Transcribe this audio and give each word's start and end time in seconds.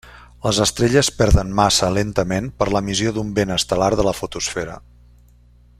Les 0.45 0.59
estrelles 0.63 1.09
perden 1.19 1.51
massa 1.59 1.89
lentament 1.97 2.49
per 2.61 2.69
l'emissió 2.77 3.13
d'un 3.19 3.31
vent 3.41 3.55
estel·lar 3.59 3.91
de 4.01 4.07
la 4.09 4.15
fotosfera. 4.23 4.81